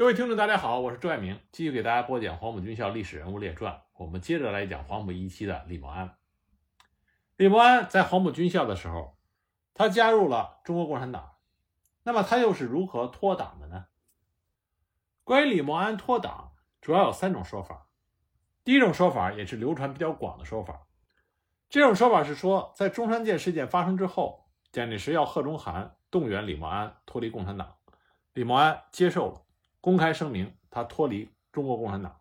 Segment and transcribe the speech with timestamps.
[0.00, 3.74] 各位听众，大家好，我是周爱明，继续给大家播讲《黄埔军校历史人物列传》。
[3.98, 6.16] 我们接着来讲黄埔一期的李默安。
[7.36, 9.18] 李默安在黄埔军校的时候，
[9.74, 11.32] 他加入了中国共产党。
[12.02, 13.88] 那么他又是如何脱党的呢？
[15.22, 17.86] 关于李默安脱党，主要有三种说法。
[18.64, 20.86] 第一种说法也是流传比较广的说法，
[21.68, 27.76] 这种说法是说，在中山舰事件发生之后，蒋介石要贺中涵动员李默安脱离共产党，
[28.32, 29.42] 李默安接受了。
[29.80, 32.20] 公开声明，他脱离中国共产党。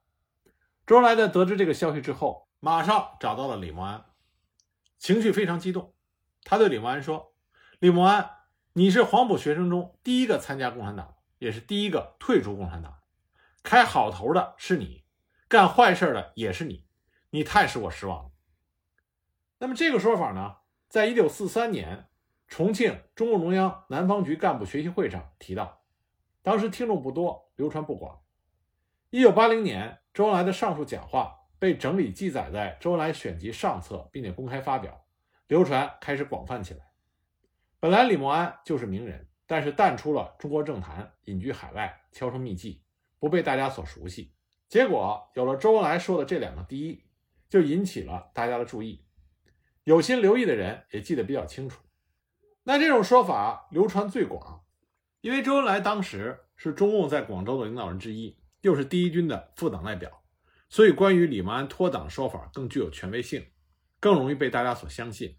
[0.88, 4.05] 周恩来在得知这个消息之后，马上找到了李默安，
[4.98, 5.94] 情绪非常激动。
[6.44, 7.36] 他对李默安说
[7.80, 8.30] ：“李默安，
[8.73, 12.95] 你是黄埔学生中第一个参加共产党，也是第一个退出共产党。
[13.62, 15.03] 开好头的是你，
[15.48, 16.86] 干坏事的也是你，
[17.30, 18.31] 你太使我失望了。”
[19.59, 20.55] 那么这个说法呢，
[20.88, 22.08] 在一九四三年
[22.48, 25.79] 重庆中共中央南方局干部学习会上提到，
[26.42, 27.50] 当时听众不多。
[27.60, 28.22] 流传不广。
[29.10, 35.06] 一九八零年，周恩来的上述讲话被整理记载在《周恩来选集》上册，并且公开发表，
[35.48, 36.80] 流传开始广泛起来。
[37.81, 42.81] 本来李默安就是名人，但是淡出了中国政坛，隐居海外，销声匿迹，
[43.20, 44.34] 不被大家所熟悉。
[44.70, 47.03] 结果有了周恩来说的这两个第一，
[47.50, 49.03] 就引起了大家的注意。
[49.84, 51.81] 有心留意的人也记得比较清楚。
[52.64, 54.64] 那这种说法流传最广，
[55.22, 56.39] 因为周恩来当时。
[56.62, 60.25] 是中共在广州的领导人之一，又是第一军的副党代表，
[60.67, 63.47] 所以关于李默安脱党说法更具有权威性，
[63.97, 65.38] 更容易被大家所相信。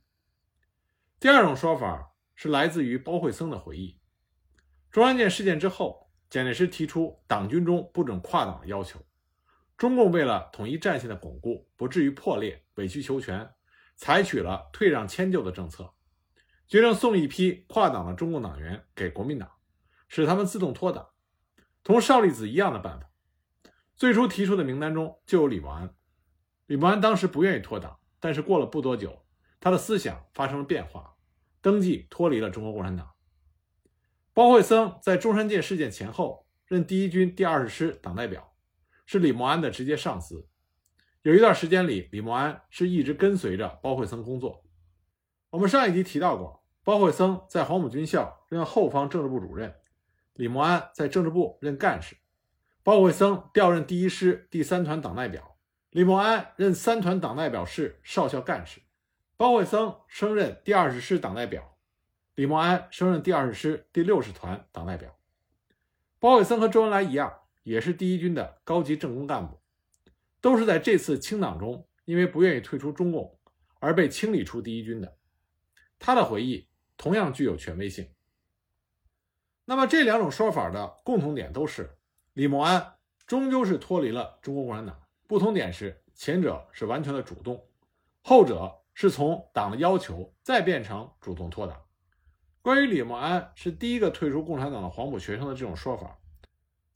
[1.19, 4.01] 第二种说法是来自于包惠僧的回忆：
[4.91, 8.99] 中山舰事件之后，蒋介石提出党军中不准跨党的要求，
[9.77, 13.47] 中共为了统一战线的巩固，不至于破裂、委曲求全，
[13.99, 15.93] 采取了退让迁就的政策，
[16.67, 19.51] 决定送一批跨党的中共党员给国民党。
[20.11, 21.11] 使他们自动脱党，
[21.85, 23.11] 同少利子一样的办法。
[23.95, 25.95] 最初提出的名单中就有李默安。
[26.67, 29.25] 李默安当时不愿意脱党，但是过了不多久，
[29.61, 31.15] 他的思想发生了变化，
[31.61, 33.13] 登记脱离了中国共产党。
[34.35, 38.53] 包惠僧在中山舰事件前后任第一军第二十师党代表，
[39.07, 40.49] 是李默安的直接上司。
[41.23, 44.65] 有一段时间里，李默安是一直跟随着包惠僧工作。
[45.51, 49.77] 我们上一集提到过，包惠僧在黄埔军校任后方政治部主任。
[50.41, 52.17] 李默安在政治部任干事，
[52.83, 55.59] 包惠僧调任第一师第三团党代表，
[55.91, 58.81] 李默安任三团党代表室少校干事，
[59.37, 61.77] 包惠僧升任第二十师党代表，
[62.37, 65.15] 李默安升任第二十师第六十团党代表。
[66.19, 69.61] 包惠僧和周恩来一样，也是第一军的高级政工干部，
[70.41, 73.39] 都是在这次清党中，因为不愿意退出中共
[73.79, 75.19] 而被清理出第一军的。
[75.99, 78.09] 他的回忆同样具有权威性。
[79.71, 81.97] 那么这两种说法的共同点都是，
[82.33, 82.95] 李默安
[83.25, 85.01] 终究是脱离了中国共产党。
[85.29, 87.69] 不同点是，前者是完全的主动，
[88.21, 91.81] 后者是从党的要求再变成主动脱党。
[92.63, 96.19] 关于李默安是第一个退出共产党的黄埔学生的这种说法，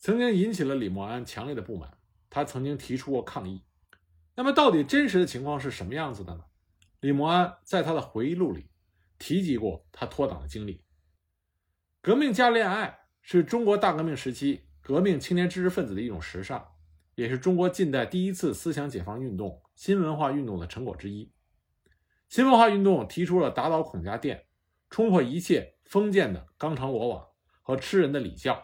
[0.01, 1.97] 曾经引起了李默安强烈的不满，
[2.29, 3.63] 他曾经提出过抗议。
[4.34, 6.43] 那么到底真实的情况是什么样子的呢？
[6.99, 8.67] 李默安在他的回忆录里
[9.17, 10.83] 提及过他脱党的经历。
[12.04, 16.62] 革命加恋爱是中国大革命时期革命青年知识分子的一种时尚，
[17.15, 21.32] 也是中国近代第一次思想解放运动、新文化运动的成果之一。
[22.28, 24.44] 新文化运动提出了打倒孔家店、
[24.91, 27.26] 冲破一切封建的纲常罗网
[27.62, 28.62] 和吃人的礼教，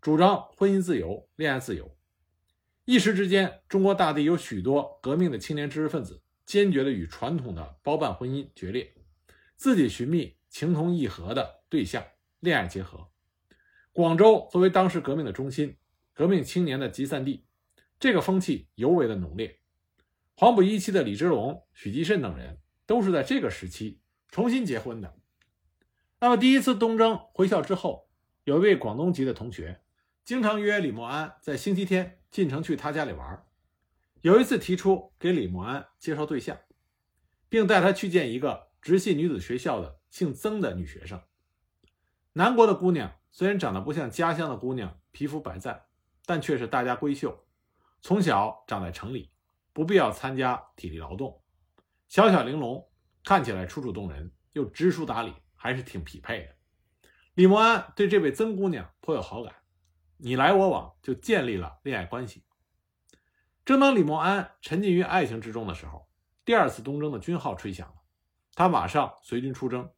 [0.00, 1.94] 主张婚姻自由、恋爱自由。
[2.86, 8.94] 一时之间，中国大地有许多革命的青年知识分子坚决地与传统的包办婚姻决裂，
[9.56, 12.02] 自己寻觅情同意合的对象。
[12.40, 13.10] 恋爱结合，
[13.92, 15.76] 广州作为当时革命的中心，
[16.14, 17.44] 革命青年的集散地，
[17.98, 19.60] 这个风气尤为的浓烈。
[20.34, 25.14] 黄埔一期的李之龙、许继慎等人都是在这个时期重新结婚的。
[26.18, 28.08] 那么第一次东征回校之后，
[28.44, 29.82] 有一位广东籍的同学，
[30.24, 33.44] 经常约李默安在星期天进城去他家里玩。
[34.22, 36.58] 有一次提出给李默安介绍对象，
[37.50, 41.20] 并带他去见一个直系女子学校的姓曾的女学生。
[42.32, 45.80] 南国的姑娘虽然长得不像家乡的姑娘皮肤白皙，
[46.24, 47.44] 但却是大家闺秀。
[48.00, 49.32] 从小长在城里，
[49.72, 51.42] 不必要参加体力劳动，
[52.08, 52.88] 小巧玲珑，
[53.24, 56.54] 看起来楚楚动人，又知书达理，还是挺匹配的。
[57.34, 59.54] 李默安对这位曾姑娘颇有好感，
[60.16, 62.44] 你来我往，就建立了恋爱关系。
[63.64, 66.08] 正当李默安沉浸于爱情之中的时候，
[66.44, 67.96] 第二次东征的军号吹响了，
[68.54, 69.90] 他马上随军出征。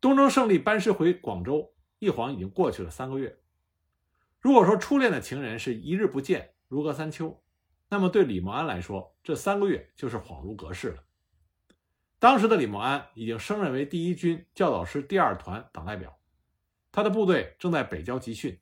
[0.00, 3.38] 东征胜利，班师回广州，一晃已经过去了三个月。
[4.40, 7.42] 如果说初恋的情人是一日不见如隔三秋，
[7.90, 11.04] 那么对李默安来说，这三个月就是恍如隔世了。
[12.18, 16.18] 当时的李默安已经升任为第一军教导师第二团党代表，
[16.90, 18.58] 他的部队正在北郊集训，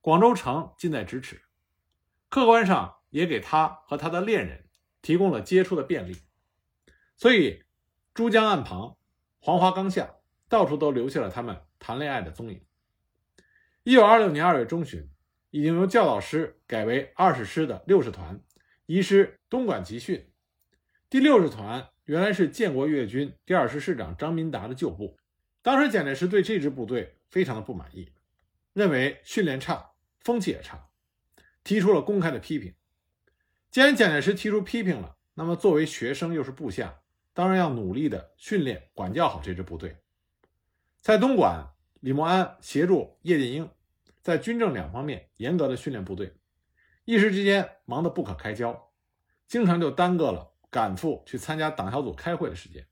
[0.00, 1.42] 广州城近在咫尺，
[2.28, 4.68] 客观上也给他和他的恋人
[5.00, 6.16] 提供了接触的便利，
[7.16, 7.64] 所以
[8.14, 8.96] 珠江岸旁、
[9.40, 10.14] 黄花岗下，
[10.52, 12.62] 到处都留下了他们谈恋爱的踪影。
[13.84, 15.08] 一九二六年二月中旬，
[15.48, 18.38] 已经由教导师改为二十师的六十团
[18.84, 20.30] 移师东莞集训，
[21.08, 21.88] 第六十团。
[22.04, 25.16] 原来是建国粤军第二师师长张民达的旧部，
[25.62, 28.12] 当时蒋介石对这支部队非常的不满意，
[28.74, 30.90] 认为训练差，风气也差，
[31.64, 32.74] 提出了公开的批评。
[33.70, 37.00] 既然蒋介石提出批评了，那么作为学生又是部下，
[37.32, 39.96] 当然要努力的训练管教好这支部队。
[41.02, 43.68] 在东莞，李默安协助叶剑英
[44.22, 46.36] 在军政两方面严格的训练部队，
[47.04, 48.92] 一时之间忙得不可开交，
[49.48, 50.50] 经常就耽搁了。
[50.70, 52.86] 赶赴去参加党小组开会的时间。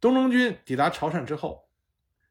[0.00, 1.68] 东征军抵达潮汕之后，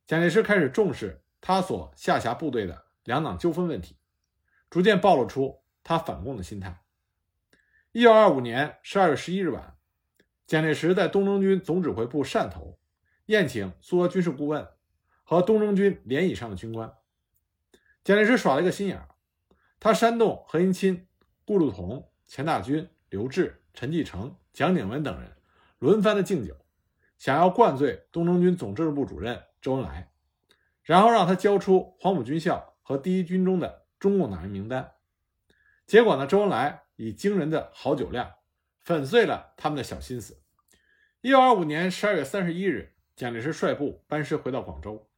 [0.07, 3.99] 蒋介石开始重视他所下辖部队的两党纠纷问题，
[4.67, 6.81] 逐渐暴露出他反共的心态。
[7.91, 9.77] 一九二五年十二月十一日晚，
[10.47, 12.79] 蒋介石在东征军总指挥部汕头
[13.25, 14.67] 宴请苏俄军事顾问
[15.23, 16.93] 和东征军连以上的军官。
[18.03, 19.09] 蒋介石耍了一个心眼儿，
[19.79, 21.07] 他煽动何应钦、
[21.45, 23.55] 顾祝同、钱大钧、刘峙。
[23.77, 25.35] 陈继承、蒋鼎文等人
[25.79, 26.55] 轮番的敬酒，
[27.17, 30.13] 想要灌醉东征军总政治部主任周恩来，
[30.81, 34.93] 然后让他交出黄埔军校和第一军中的中共党员名单。
[35.85, 38.35] 结果呢，周恩来以惊人的好酒量
[38.79, 40.41] 粉碎了他们的小心思。
[41.19, 45.09] 一九二五年十二月三十一日，蒋介石率部班师回到广州。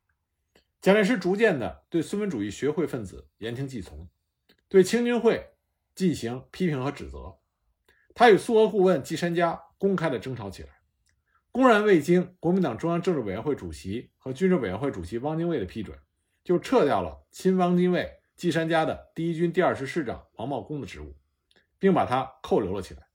[0.82, 4.08] 蒋介石逐渐的对孙文主义学会分子言听计从，
[4.70, 5.56] 对青军会
[5.96, 7.40] 进行批评和指责。
[8.14, 10.70] 他与苏俄顾问季山家公开的争吵起来，
[11.52, 15.98] 公然未经国民党中央政治委员会主席和军事委员会主席汪精卫的批准，
[16.44, 21.16] 就撤掉了亲汪精卫、季山家的第一军第二师师长王茂功的职务，
[21.80, 23.08] 并把他扣留了起来。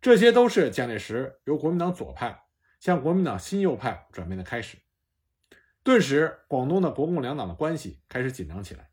[0.00, 2.43] 这些都是蒋介石由国民党左派
[2.84, 4.76] 向国民党新右派转变的开始。
[5.82, 8.90] 顿时，广东的国共两党的关系开始紧张起来。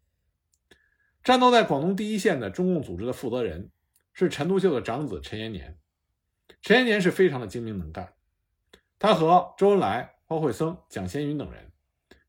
[1.21, 3.69] 战斗在广东第一线的中共组织的负责人。
[4.13, 5.77] 是陈独秀的长子陈延年，
[6.61, 8.13] 陈延年是非常的精明能干。
[8.97, 11.71] 他和周恩来、包惠僧、蒋先云等人，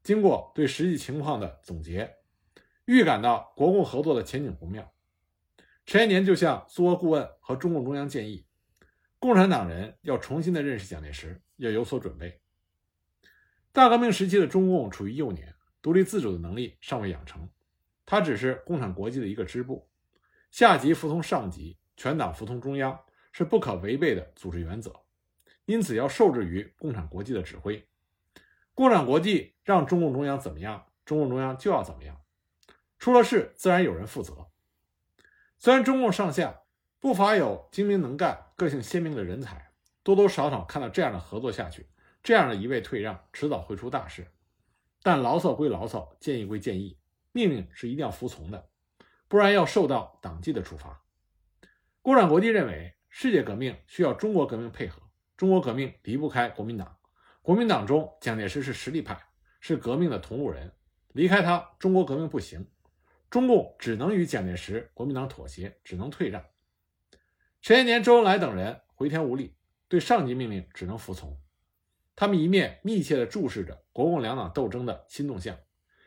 [0.03, 2.17] 经过对实际情况的总结，
[2.87, 4.93] 预感到国共合作的前景不妙。
[5.85, 8.47] 陈延年就向苏俄顾问和中共中央建议，
[9.19, 12.41] 共产党人要重新的认识蒋介石，要有所准备。
[13.73, 17.49] 大革命时期的中共处于幼年，独立自主的能力尚未养成，
[18.05, 19.89] 它只是共产国际的一个支部。
[20.51, 23.01] 下级服从上级，全党服从中央，
[23.33, 24.93] 是不可违背的组织原则，
[25.65, 27.89] 因此要受制于共产国际的指挥。
[28.75, 32.21] 共产国际让中共中央怎么样，中共中央就要怎么样，
[32.99, 34.49] 出了事自然有人负责。
[35.59, 36.61] 虽然中共上下
[37.01, 39.72] 不乏有精明能干、个性鲜明的人才，
[40.03, 41.89] 多多少少看到这样的合作下去，
[42.23, 44.27] 这样的一味退让，迟早会出大事。
[45.03, 46.99] 但牢骚归牢骚，建议归建议，
[47.33, 48.69] 命令是一定要服从的。
[49.29, 51.03] 不然要受到党纪的处罚。
[52.03, 55.03] 共产国际认为，世界革命需要中国革命配合，
[55.37, 56.99] 中国革命离不开国民党。
[57.41, 59.21] 国民党中，蒋介石是实力派，
[59.61, 60.73] 是革命的同路人，
[61.13, 62.69] 离开他，中国革命不行。
[63.31, 66.45] 中共只能与蒋介石、国民党妥协，只能退让。
[67.63, 69.57] 陈延年、周恩来等人回天无力，
[69.93, 71.39] 对上级命令只能服从。
[72.17, 75.55] 他们一面密切地注视着国共两党斗争的新动向，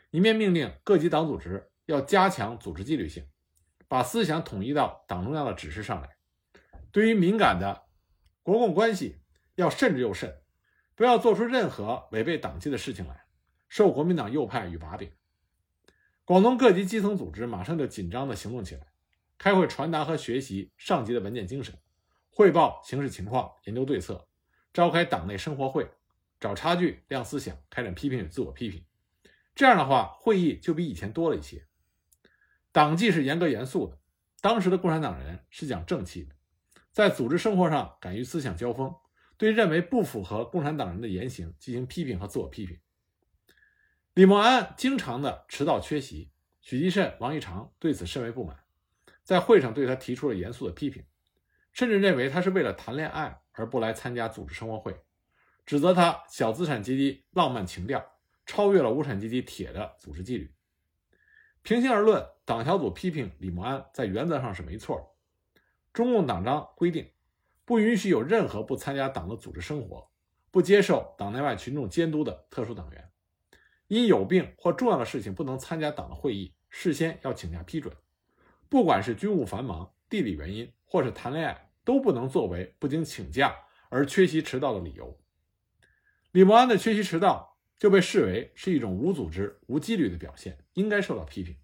[0.10, 1.70] 一面命令各级党组织。
[1.86, 3.30] 要加强组织纪律性，
[3.88, 6.18] 把思想统一到党中央的指示上来。
[6.92, 7.84] 对于敏感的
[8.42, 9.20] 国共关系，
[9.54, 10.42] 要慎之又慎，
[10.96, 13.26] 不要做出任何违背党纪的事情来，
[13.70, 15.12] 受国民党右派与把柄。
[16.24, 18.88] 广东各级基层组织马上就紧张地行动起来，
[19.38, 21.78] 开会传达和学习上级的文件精神，
[22.38, 24.28] 汇报形势情况，研究对策，
[24.74, 25.90] 召开党内生活会，
[26.38, 28.84] 找差距，亮思想，开展批评与自我批评。
[29.56, 31.66] 这样的话，会议就比以前多了一些。
[32.74, 33.98] 党纪是严格严肃的，
[34.42, 36.36] 当时的共产党人是讲正气的，
[36.92, 38.94] 在组织生活上敢于思想交锋，
[39.38, 42.78] 对认为不符合共产党人的言行进行批评和自我批评。
[44.14, 48.60] 李默安经常的迟到缺席，许继慎、王玉长对此甚为不满，
[49.24, 51.06] 在会上对他提出了严肃的批评，
[51.76, 54.98] 甚至认为他是为了谈恋爱而不来参加组织生活会，
[55.66, 58.04] 指责他小资产阶级浪漫情调
[58.46, 60.52] 超越了无产阶级铁的组织纪律。
[61.64, 65.06] 平心而论，党小组批评李默安在原则上是没错的。
[65.92, 67.12] 中共党章规定，
[67.66, 70.10] 不允许有任何不参加党的组织生活、
[70.52, 73.12] 不接受党内外群众监督的特殊党员，
[73.88, 77.94] 因有病或重要的事情不能参加党的会议，事先要请假批准。
[78.70, 83.56] 不管是军务繁忙、地理原因，或是谈恋爱，都不能作为不经请假
[83.88, 85.18] 而缺席迟到的理由。
[86.34, 87.56] 李默安的缺席迟到。
[87.78, 91.58] 就被视为是一种无组织、无纪律的表现，应该受到批评。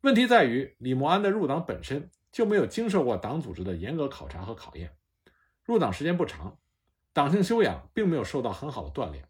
[0.00, 4.96] 问题在于，李默安的入党本身就没有经受过党组织的严格考察和考验，
[5.62, 6.58] 入党时间不长，
[7.12, 9.28] 党性修养并没有受到很好的锻炼，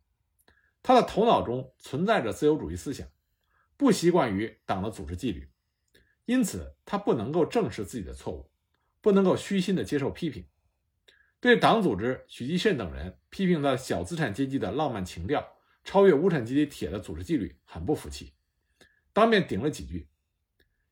[0.82, 3.06] 他的头脑中存在着自由主义思想，
[3.76, 5.50] 不习惯于党的组织纪律，
[6.24, 8.50] 因此他不能够正视自己的错误，
[9.02, 10.46] 不能够虚心的接受批评。
[11.38, 15.46] 对党组织许继慎等人批评的小资产阶级的浪漫情调。
[15.84, 18.34] 超越无产阶级铁的组织纪律，很不服气，
[19.12, 20.08] 当面顶了几句。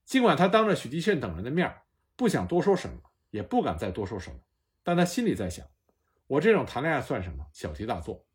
[0.04, 1.72] 尽管他当着许继慎等人的面
[2.16, 3.00] 不想多说什么，
[3.30, 4.40] 也不敢再多说什么，
[4.82, 5.64] 但他心里在想：
[6.26, 7.46] 我这种谈恋爱算什么？
[7.52, 8.26] 小题大做。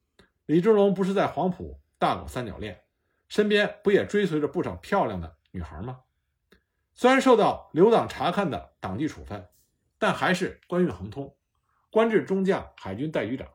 [0.45, 2.83] 李志龙不是在黄埔大搞三角恋，
[3.27, 6.03] 身边不也追随着不少漂亮的女孩吗？
[6.93, 9.45] 虽然受到留党察看的党纪处分，
[10.05, 11.35] 但还是官运亨通，
[11.89, 13.49] 官至中将、海军代局长。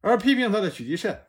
[0.00, 1.26] 而批评他的许继慎。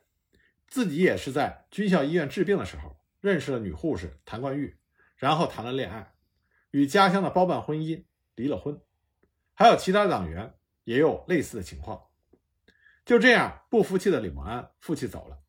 [0.67, 4.77] 自己也是在军校医院治病的时候认识了女护士谭冠玉，
[5.15, 6.13] 然后谈了恋爱，
[6.69, 8.79] 与家乡的包办婚姻，离了婚。
[9.55, 12.03] 还有其他党员也有类似的情况。
[13.03, 15.39] 就这样，不服气的李默安负气走了。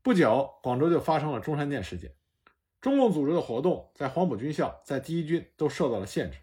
[0.00, 2.16] 不久，广州就发生了中山舰事件，
[2.80, 6.38] 中共组织的活动在黄埔军校、在第一军都受到了限制。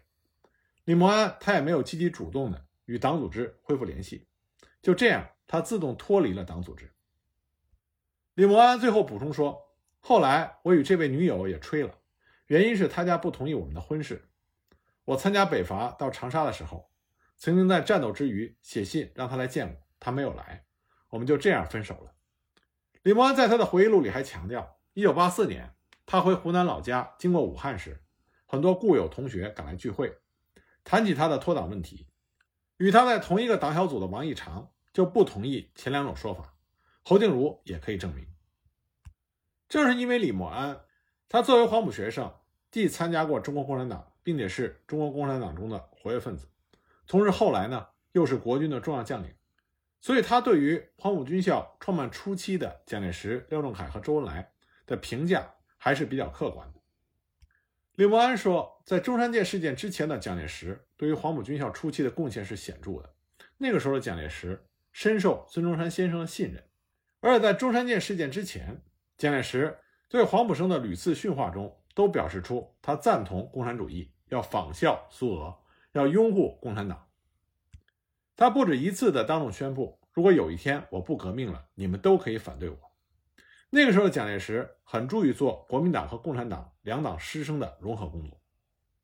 [0.86, 4.28] 李默安他也没有积极主动的与党组织恢复联系，
[4.80, 6.94] 就这样，他自动脱离了党组织。
[8.34, 9.60] 李默安最后补充说
[9.98, 11.98] ：“后来我与这位女友也吹了，
[12.46, 14.28] 原因是他家不同意我们的婚事。
[15.06, 16.88] 我参加北伐到长沙的时候，
[17.36, 20.66] 曾经在战斗之余写信让他来见我，他没有来，
[21.08, 22.14] 我们就这样分手了。”
[23.02, 25.74] 李默安在他的回忆录里还强调：1984年
[26.06, 28.04] 他回湖南老家，经过武汉时，
[28.46, 30.16] 很多故友同学赶来聚会，
[30.86, 32.06] 谈起他的脱党问题，
[32.76, 36.54] 与他在同一个党小组的王义长就不同意前两种说法。
[37.02, 38.24] 侯静茹也可以证明，
[39.68, 40.80] 正是因为李默安，
[41.28, 42.32] 他作为黄埔学生，
[42.70, 46.48] 既参加过中国共产党，并且是中国共产党中的活跃分子，
[47.08, 49.34] 同时后来呢又是国军的重要将领，
[50.00, 54.52] 所以他对于黄埔军校创办初期的蒋介石、廖仲恺和周恩来
[54.86, 56.75] 的评价还是比较客观的。
[57.96, 63.14] 李默安说，在中山舰事件之前的蒋介石对于黄埔军校初期的贡献是显著的，
[63.56, 64.62] 那个时候的蒋介石
[64.92, 66.62] 深受孙中山先生的信任。
[67.20, 68.82] 而且在中山舰事件之前，
[69.16, 69.78] 蒋介石
[70.10, 75.56] 对黄埔生的屡次训话中都表示出他赞同共产主义，要仿效苏俄，
[75.92, 77.08] 要拥护共产党。
[78.36, 82.76] 他不止一次的当众宣布，如果有一天我不革命了，你们都可以反对我。
[83.70, 88.40] 那个时候的蒋介石很注意做国民党和共产党两党师生的融合工作。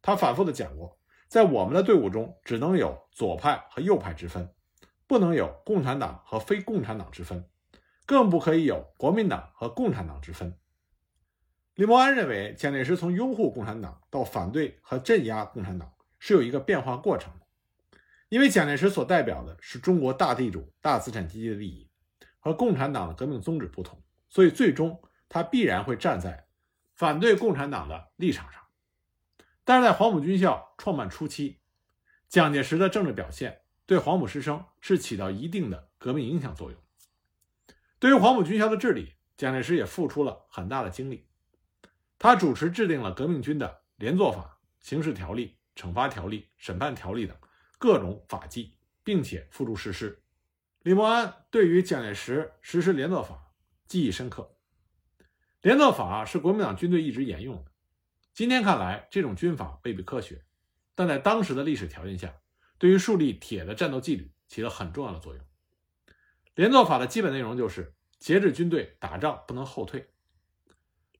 [0.00, 4.48] 他反复的讲过，在我们的队伍中只能有左派和右派之分，
[5.08, 7.44] 不能有共产党和非共产党之分。
[8.06, 10.56] 更不可以有国民党和共产党之分。
[11.74, 17.46] 李默安认为，蒋介石从拥护共产党到反对和镇压共产党是有一个变化过程的，
[18.28, 21.90] 因为蒋介石所代表的是中国大地主、大资产阶级的利益，
[22.38, 26.46] 和共产党的革命宗旨不同，所以最终他必然会站在
[26.94, 28.62] 反对共产党的立场上。
[29.64, 31.60] 但是在黄埔军校创办初期，
[32.28, 36.80] 蒋介石的政治表现对黄埔师生是起到一定的革命影响作用。
[37.98, 41.28] 对于黄埔军校的治理，蒋介石也付出了很大的精力。
[42.18, 47.36] 他主持制定了革命军的连坐法、刑事条例、惩罚条例、审判条例等
[47.78, 50.22] 各种法纪，并且付诸实施。
[50.82, 53.52] 李默安对于蒋介石实施连坐法
[53.86, 54.56] 记忆深刻。
[55.62, 57.70] 连坐法是国民党军队一直沿用的。
[58.34, 60.44] 今天看来，这种军法未必科学，
[60.96, 62.34] 但在当时的历史条件下，
[62.78, 65.44] 对于树立铁的战斗纪律起了很重要的作用。
[66.56, 70.10] 连坐法的基本内容就是节制军队打仗不能后退。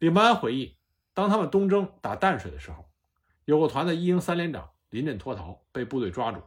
[0.00, 0.76] 李默安回忆，
[1.14, 2.90] 当他们东征打淡水的时候，
[3.44, 6.42] 有个团的一营三连长临阵脱逃，被部队抓住，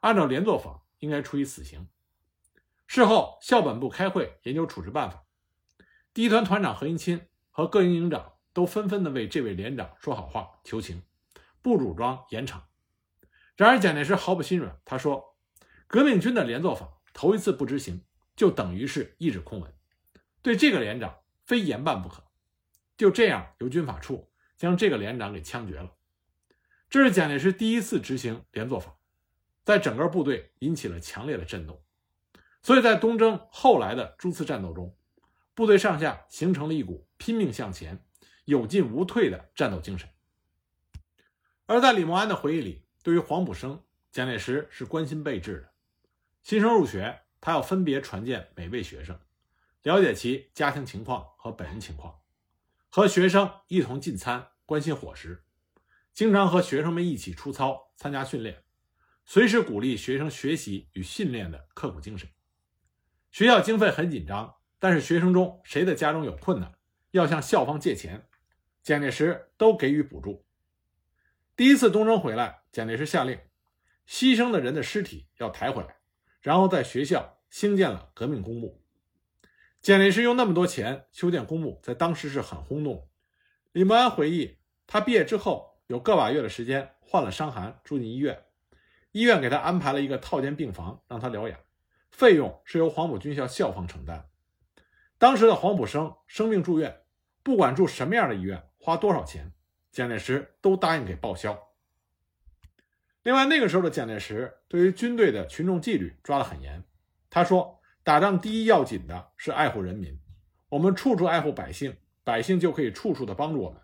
[0.00, 1.86] 按照连坐法应该处以死刑。
[2.88, 5.22] 事后校本部开会研究处置办法，
[6.12, 11.02] 第一团团长何应钦和各营营长都纷纷的为这位连长说好话求情，
[11.62, 12.60] 不主张严惩。
[13.56, 15.36] 然而蒋介石毫不心软，他说
[15.86, 18.04] ：“革命军的连坐法头一次不执行。”
[18.36, 19.74] 就等于是一纸空文，
[20.40, 22.24] 对这个连长非严办不可。
[22.96, 25.92] 就这样，由军法处将这个连长给枪决了。
[26.88, 28.96] 这是蒋介石第一次执行连坐法，
[29.62, 31.84] 在整个部队引起了强烈的震动。
[32.62, 34.96] 所以在东征后来的诸次战斗中，
[35.60, 38.02] 部队上下形成了一股拼命向前、
[38.46, 40.08] 有进无退的战斗精神。
[41.66, 45.70] 而在李默安的回忆里，对于黄埔生，蒋介石是关心备至的。
[46.42, 49.20] 新生入学，他要分别传见每位学生，
[49.82, 52.20] 了解其家庭情况和本人情况，
[52.88, 55.44] 和学生一同进餐，关心伙食，
[56.14, 58.64] 经常和学生们一起出操、参加训练，
[59.26, 62.26] 随时鼓励学生学习与训练的刻苦精神。
[63.30, 66.74] 学校经费很紧张，但是学生中谁的家中有困难，
[67.12, 68.26] 要向校方借钱，
[68.82, 70.44] 蒋介石都给予补助。
[71.54, 73.38] 第一次东征回来，蒋介石下令，
[74.08, 75.96] 牺牲的人的尸体要抬回来，
[76.40, 78.82] 然后在学校兴建了革命公墓。
[79.82, 83.06] 蒋介石用那么多钱修建公墓，在当时是很轰动。
[83.72, 84.56] 李默安回忆，
[84.86, 88.44] 他毕业之后有个把月的时间患了伤寒，住进医院，
[89.12, 91.60] 医院给他安排了一个套间病房，让他疗养。
[92.10, 94.29] 费用是由黄埔军校校方承担。
[95.20, 97.02] 当时的黄埔生生病住院，
[97.42, 99.52] 不管住什么样的医院，花多少钱，
[99.92, 101.74] 蒋介石都答应给报销。
[103.22, 106.82] 另外，那个时候的蒋介石对于军队的群众纪律抓得很严。
[107.28, 110.18] 他说：“打仗第一要紧的是爱护人民，
[110.70, 113.78] 我们处处爱护百姓，百姓就可以处处的帮助我们，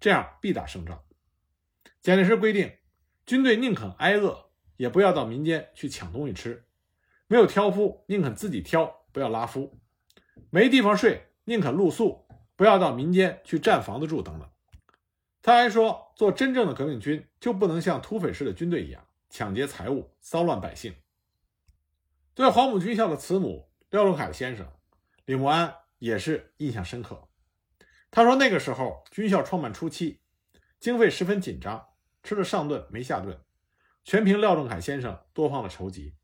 [0.00, 1.04] 这样必打胜仗。”
[2.00, 2.72] 蒋介石规定，
[3.26, 6.64] 军队宁肯挨饿，也不要到民间去抢东西吃。
[7.26, 9.78] 没有挑夫，宁肯自己挑，不要拉夫；
[10.50, 12.26] 没地方睡，宁肯露宿，
[12.56, 14.48] 不要到民间去占房子住等等。
[15.42, 20.94] 他还说，做真正的革命军就不能像土匪式的军队一样抢劫财物、骚乱百姓。
[22.34, 24.66] 对黄埔军校的慈母廖仲恺先生，
[25.24, 27.28] 李默安也是印象深刻。
[28.10, 30.20] 他说，那个时候军校创办初期，
[30.78, 31.88] 经费十分紧张，
[32.22, 33.40] 吃了上顿没下顿，
[34.04, 36.14] 全凭廖仲恺先生多方的筹集。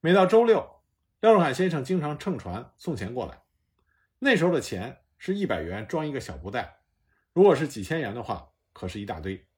[0.00, 0.82] 每到周六，
[1.24, 3.40] 廖仲恺先生经常乘船送钱过来。
[4.18, 6.80] 那时候的钱是一百元装一个小布袋，
[7.32, 9.48] 如果是几千元的话，可是一大堆。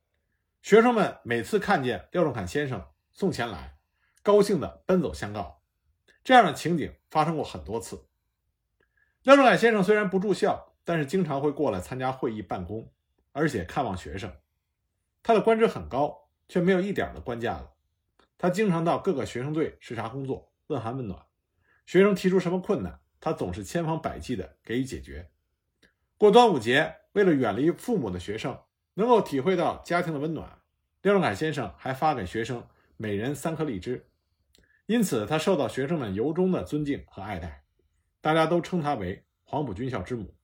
[0.62, 3.78] 学生们每次看见廖仲恺先生送钱来，
[4.22, 5.60] 高兴地奔走相告。
[6.22, 8.06] 这样的情景发生过很多次。
[9.24, 12.92] 廖仲恺先生虽然不住校，但是经常会过来参加会议、办公，
[13.32, 14.32] 而且看望学生。
[15.20, 17.66] 他的官职很高，却没有一点的官架子。
[18.38, 21.25] 他经常到各个学生队视察工作，问寒问暖。
[21.86, 25.30] 学生提出什么困难，他总是千方百计地给予解决。
[26.18, 28.58] 过端午节，为了远离父母的学生
[28.94, 30.60] 能够体会到家庭的温暖，
[31.02, 34.06] 廖仲恺先生还发给学生每人三颗荔枝。
[34.86, 37.64] 因此，他受到学生们由衷的尊敬和爱戴，
[38.20, 40.34] 大家都称他为黄埔军校之母。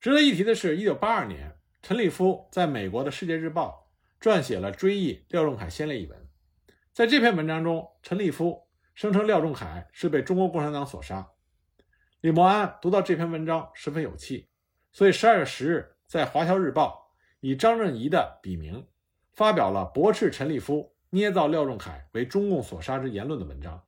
[0.00, 3.90] 值得一提的是，一九八二年，陈立夫在美国的《世界日报》
[4.24, 6.28] 撰写了追忆廖仲恺先烈一文。
[6.92, 8.67] 在这篇文章中，陈立夫
[8.98, 11.30] 声称廖仲恺是被中国共产党所杀。
[12.20, 14.48] 李默安读到这篇文章十分有气，
[14.90, 18.88] 所以十二月十日在《华侨日报》以张润仪的笔名
[19.30, 23.86] 发表了驳斥陈立夫捏造廖仲恺为中共所杀之言论的文章。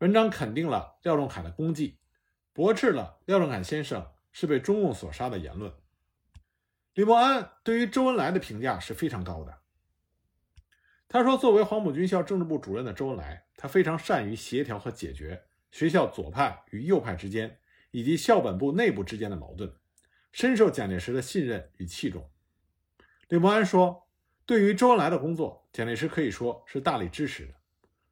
[0.00, 2.00] 文章肯定了廖仲恺的功绩，
[2.52, 5.72] 驳斥了廖仲恺先生是被中共所杀的言论。
[6.94, 9.56] 李默安对于周恩来的评价是非常高的。
[11.08, 17.58] 他说：“作为黄埔军校政治部主任的周恩来，他非常善于协调和解决学校左派与右派之间，
[17.92, 19.72] 以及校本部内部之间的矛盾，
[20.32, 22.28] 深受蒋介石的信任与器重。”
[23.28, 24.08] 李默安说
[24.44, 27.54] ：“对于周恩来的工作，蒋介石可以说是大力支持的。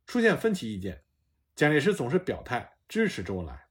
[0.07, 1.03] 出现分歧意见，
[1.57, 3.67] 蒋介石总是表态支持周恩来。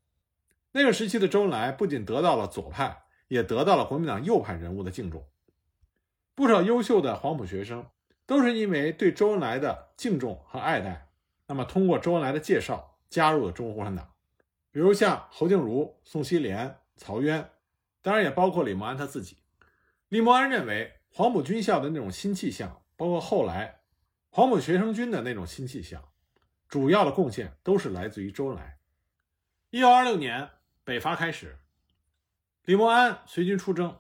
[0.73, 5.29] 那个时期的周恩来不仅得到了左派，也得到了国民党右派人物的敬重。
[6.36, 7.86] 不少优秀的黄埔学生。”
[8.25, 11.09] 都是因为对周恩来的敬重和爱戴，
[11.47, 14.13] 那么通过周恩来的介绍加入了中国共产党。
[14.71, 17.51] 比如像侯静茹、宋希濂、曹渊，
[18.01, 19.38] 当然也包括李默安他自己。
[20.09, 23.81] 李默安认为，黄埔军校的那种新气象，包括后来
[24.29, 26.03] 黄埔学生军的那种新气象，
[26.67, 28.79] 主要的贡献都是来自于周恩来。
[29.69, 30.49] 一九二六年
[30.83, 31.59] 北伐开始，
[32.63, 33.99] 李默安随军出征。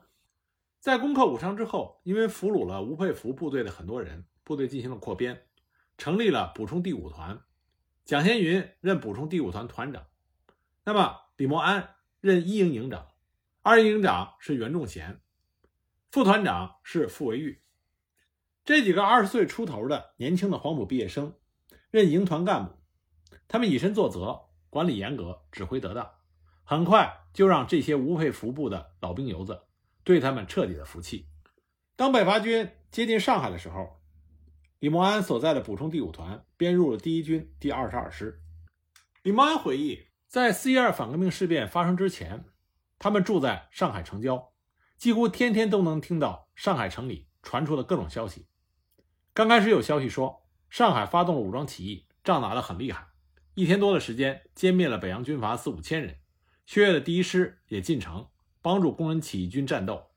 [0.83, 5.45] 在攻克武昌之后，因为俘虏了吴佩孚部队的很多人，部队进行了扩编，
[5.97, 7.41] 成立了补充第五团，
[8.03, 10.07] 蒋先云任补充第五团团长，
[10.83, 13.07] 那么李默安任一营营长，
[13.61, 15.21] 二营营长是袁仲贤，
[16.11, 17.63] 副团长是傅维玉，
[18.65, 21.33] 这几个二十岁出头的年轻的黄埔毕业生
[21.91, 22.73] 任营团干部，
[23.47, 26.11] 他们以身作则，管理严格，指挥得当，
[26.65, 29.61] 很快就让这些吴佩孚部的老兵油子。
[30.03, 31.27] 对他们彻底的服气，
[31.95, 34.01] 当北伐军接近上海的时候，
[34.79, 38.41] 李默安所在的补充第五团编入了第一军第二十二师。
[39.21, 42.43] 李默安回忆，在四一二反革命事变发生之前，
[42.99, 44.51] 他们住在上海城郊，
[44.97, 48.47] 几乎天天都能听到上海城里传出的各种消息。
[49.33, 53.07] 刚开始有消息说，上海发动了武装起义，仗打得很厉害，
[53.53, 56.19] 一天多的时间歼灭了北洋军阀四五千人。
[56.65, 58.27] 薛岳的第一师也进城
[58.63, 60.09] 帮助工人起义军战斗。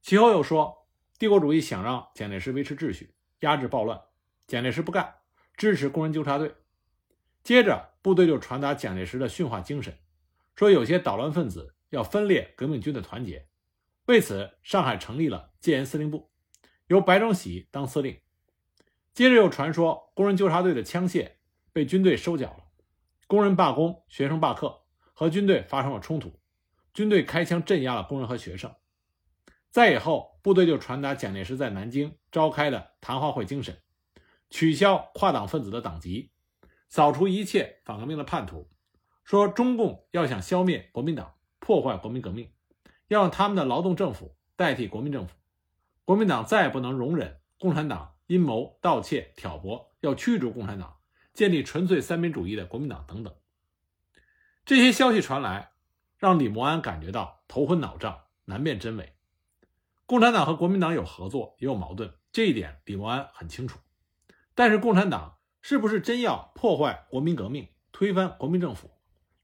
[0.00, 0.86] 其后又说，
[1.18, 4.00] 帝国主义想让蒋介石维持秩序，压制暴乱，
[4.46, 5.16] 蒋介石不干，
[5.56, 6.54] 支持工人纠察队。
[7.42, 9.98] 接着，部队就传达蒋介石的训话精神，
[10.54, 13.48] 说有些捣乱分子要分裂革命军的团结。
[14.06, 16.30] 为此，上海成立了戒严司令部，
[16.86, 18.20] 由白崇禧当司令。
[19.12, 21.32] 接着又传说，工人纠察队的枪械
[21.72, 22.64] 被军队收缴了，
[23.26, 24.82] 工人罢工，学生罢课，
[25.14, 26.38] 和军队发生了冲突，
[26.96, 28.74] 军队开枪镇压了工人和学生。
[29.70, 33.82] 再以后，部队就传达蒋介石在南京召开的谈话会精神，
[34.48, 36.30] 取消跨党分子的党籍，
[36.88, 38.70] 扫除一切反革命的叛徒，
[39.24, 42.50] 说中共要想消灭国民党，破坏国民革命，
[43.08, 45.34] 要让他们的劳动政府代替国民政府，
[46.06, 50.96] 国民党再也不能容忍共产党阴谋盗窃挑拨，要驱逐共产党，
[51.34, 53.34] 建立纯粹三民主义的国民党等等。
[54.64, 55.72] 这些消息传来，
[56.18, 59.14] 让李默安感觉到头昏脑胀，难辨真伪。
[60.06, 63.78] 共产党和国民党有合作，也有矛盾，这一点李默安很清楚。
[64.54, 68.90] 但是，共产党是不是真要破坏国民革命、推翻国民政府？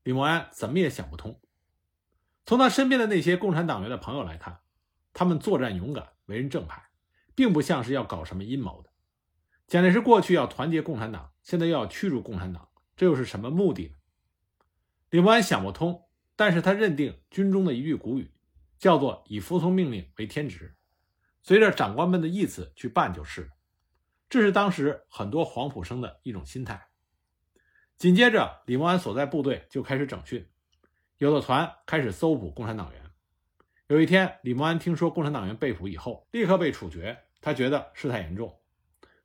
[0.04, 1.40] 李默安怎么也想不通。
[2.46, 4.60] 从他身边的那些共产党员的朋友来看，
[5.12, 6.82] 他们作战勇敢，为人正派，
[7.34, 8.90] 并不像是要搞什么阴谋的。
[9.66, 13.94] 蒋介石过去要团结共产党，现在又要驱逐共产党，这又是什么目的呢？
[15.10, 16.04] 李默安想不通。
[16.36, 18.30] 但是他认定军中的一句古语。
[18.78, 20.74] 叫做以服从命令为天职，
[21.40, 23.50] 随着长官们的意思去办就是了。
[24.28, 26.88] 这是当时很多黄埔生的一种心态。
[27.96, 30.50] 紧接着，李默安所在部队就开始整训，
[31.18, 33.00] 有的团开始搜捕共产党员。
[33.86, 38.60] 有一天，李默安听说共产党员被捕以后，立刻被处决，他觉得事态严重，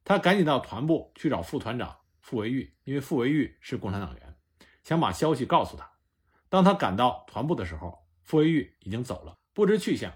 [0.04, 4.36] 他赶紧到团部去找副团长傅维玉，因为傅维玉是共产党员，
[4.84, 5.97] 想把消息告诉他。
[6.50, 9.38] 当他赶到团部的时候，傅维玉已经走了。
[9.54, 10.14] 不知去向，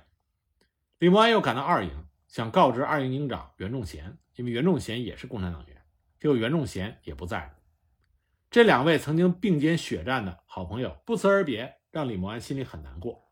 [0.99, 5.81] 李默安又赶到二营，想告知二营营长袁仲贤，因为袁仲贤也是共产党员，
[6.19, 7.53] 结果袁仲贤也不在了。
[8.49, 13.31] 这两位曾经并肩血战的好朋友不辞而别，让李默安心里很难过。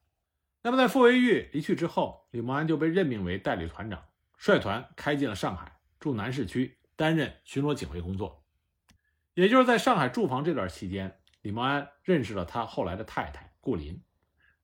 [0.62, 4.04] 那么在傅维玉离去之后，李默安就被任命为代理团长，
[4.38, 8.44] 率团开进了上海，驻南市区，担任巡逻警卫工作。
[9.36, 14.04] 也就是在上海驻防这段期间，李默安认识了他后来的太太顾林。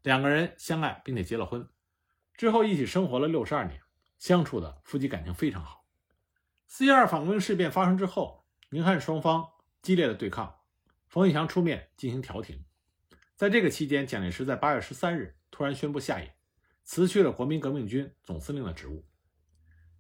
[0.01, 1.67] 两个人相爱，并且结了婚，
[2.35, 3.81] 之后一起生活了六十二年，
[4.19, 5.85] 相处的夫妻感情非常好。
[6.67, 9.47] 四一二反革命事变发生之后，宁汉双方
[9.81, 10.61] 激烈的对抗，
[11.07, 12.63] 冯玉祥出面进行调停。
[13.35, 16.35] 在这个期间，蒋介石在八月十三日突然宣布下野，
[16.83, 19.07] 辞去了国民革命军总司令的职务。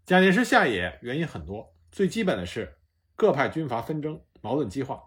[0.05, 2.77] 蒋介石下野原因很多，最基本的是
[3.15, 5.01] 各派军阀纷争，矛盾激化。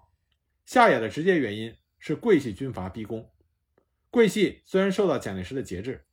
[0.69, 3.33] 下野的直接原因是桂系军阀逼宫。
[4.11, 6.05] 桂系虽然受到蒋介石的节制，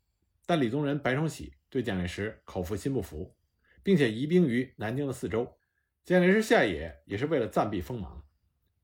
[0.46, 3.36] 但李宗仁、白崇禧对蒋介石口服心不服，
[3.84, 5.58] 并且移兵于南京的四周。
[6.06, 8.26] 蒋介石下野也是为了暂避锋芒。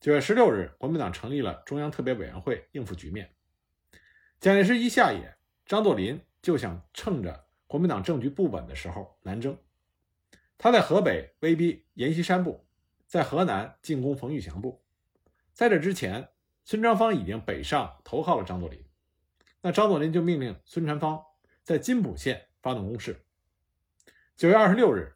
[0.02, 3.34] 九月十六日，国民党成立了中央特别委员会应付局面。
[4.42, 9.58] 蒋介石一下野，张作霖就想趁着国民党政局不稳的时候南征。
[10.58, 12.68] 他在河北威逼阎锡山部，
[13.08, 14.84] 在河南进攻冯玉祥部。
[15.62, 16.28] 在这之前，
[16.66, 18.84] 孙传芳已经北上投靠了张作霖。
[19.62, 21.24] 那张作霖就命令孙传芳
[21.62, 23.24] 在津浦线发动攻势。
[24.36, 25.14] 九月二十六日，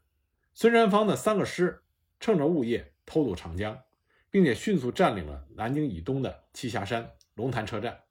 [0.54, 1.82] 孙传芳的三个师
[2.20, 3.82] 趁着雾夜偷渡长江，
[4.30, 8.04] 并且迅速占领了南京以东的栖霞山、龙潭车站，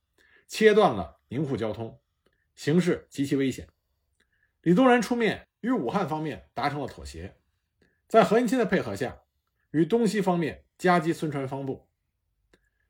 [0.48, 2.00] 切断了宁沪交通，
[2.56, 3.68] 形势极其危险。
[4.62, 7.36] 李宗仁出面与武汉方面达成了妥协，
[8.08, 9.20] 在何应钦的配合下，
[9.70, 11.86] 与东西方面夹击孙传芳部。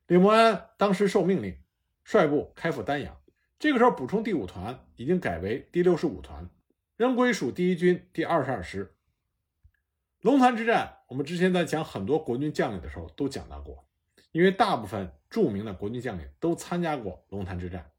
[0.06, 1.58] 李默安当时受命令，
[2.04, 3.16] 率部开赴丹阳。
[3.58, 6.50] 这个时候，补充第五团已经改为第六十五团，
[6.96, 8.94] 仍归属第一军第二十二师。
[10.20, 13.88] 龙潭之战，我们之前在讲很多国军将领的时候都讲到过，
[14.32, 17.90] 因为大部分著名的国军将领都参加过龙潭之战。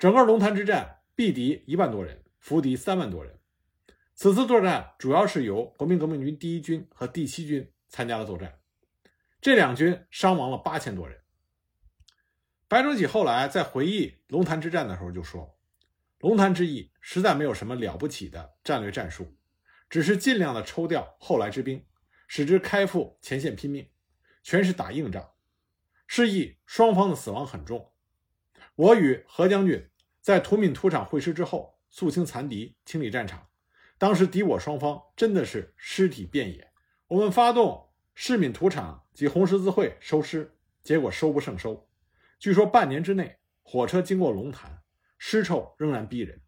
[0.00, 3.38] 整个龙潭之战，毙敌一万多人，俘敌三万多人。
[4.14, 8.58] 此次作战主要是由国民革命军第一军和第七军参加了作战，
[9.42, 11.20] 这两军伤亡了八千多人。
[12.68, 15.58] 白崇禧后来在回忆龙潭之战的时候就说
[16.20, 19.36] ：“龙潭之役实在没有什么了不起的战略战术，
[19.90, 21.84] 只是尽量的抽调后来之兵，
[22.28, 23.90] 使之开赴前线拼命，
[24.44, 25.32] 全是打硬仗。
[26.06, 27.92] 示意双方的死亡很重。
[28.76, 33.48] 我与何将军在图敏土场会师之后，肃清残敌，清理战场。
[33.98, 36.70] 当时敌我双方真的是尸体遍野。
[37.08, 41.88] 我们发动市敏土场及红十字会收尸，结果收不胜收。
[42.38, 44.82] 据说半年之内，火车经过龙潭，
[45.18, 46.40] 尸臭仍然逼人。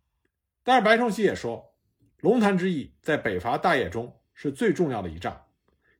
[0.63, 1.75] 但是白崇禧也说，
[2.19, 5.47] 龙潭之役在北伐大业中是最重要的一仗，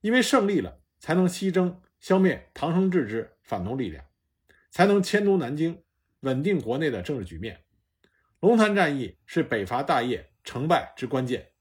[0.01, 1.81] 因为胜利了，才能西征。
[2.01, 4.05] 消灭唐生智之反动力量，
[4.71, 5.83] 才能迁都南京，
[6.21, 7.65] 稳定国内的政治局面。
[8.41, 11.53] 龙潭战役是北伐大业成败之关键。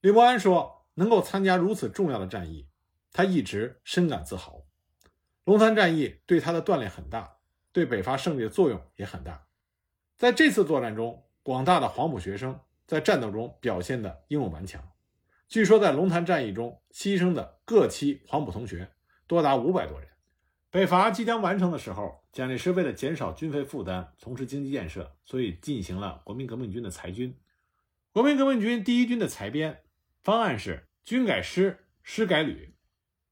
[0.00, 2.67] 李默安说：“能够参加如此重要的战役，
[3.18, 4.64] 他一直深感自豪。
[5.42, 7.38] 龙潭战役对他的锻炼很大，
[7.72, 9.44] 对北伐胜利的作用也很大。
[10.16, 14.92] 在这次作战中，广大的黄埔学生在战斗中表现的英勇顽强。
[15.48, 18.92] 据说，在龙潭战役中牺牲的各期黄埔同学。”
[19.26, 20.08] 多达五百多人。
[20.70, 27.36] 北伐即将完成的时候，蒋介石为了减少军费负担，从事经济建设，所以进行了国民革命军的裁军。
[28.12, 29.82] 国民革命军第一军的裁编
[30.22, 32.76] 方案是军改师，师改旅，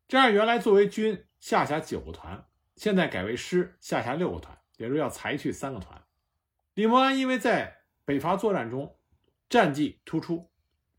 [0.09, 6.05] 这样原来作为军下辖九个团，现在改为师下辖六个团，也就是要裁去三个团。
[6.75, 8.97] 李默安因为在北伐作战中
[9.49, 10.49] 战绩突出，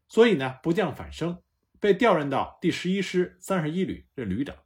[0.09, 1.41] 所以呢不降反升，
[1.79, 4.57] 被调任到第十一师三十一旅任旅长。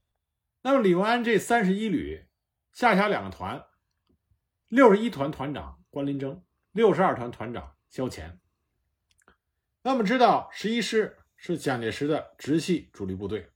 [0.63, 2.25] 那么李默安这三十一旅
[2.71, 3.63] 下辖两个团，
[4.69, 8.39] 六十一团团长关林征，六十二团团长萧乾。
[9.83, 13.50] 那么知道十一师是蒋介石的直系主力部队，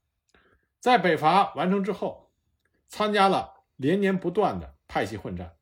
[0.85, 2.31] 在北伐完成之后，
[2.87, 5.55] 参加了连年不断的派系混战，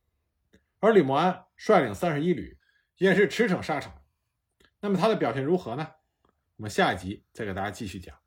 [0.81, 2.59] 而李默安率领三十一旅
[2.97, 4.03] 也是驰骋沙场。
[4.81, 5.87] 那么他的表现如何呢？
[6.57, 8.22] 我们下一集再给大家继续讲。